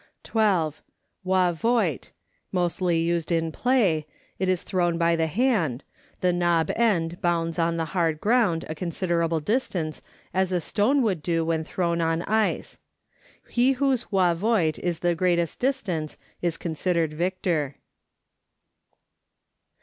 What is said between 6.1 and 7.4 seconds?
the knob end